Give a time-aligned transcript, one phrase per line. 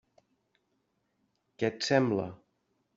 [1.59, 2.29] Què et sembla?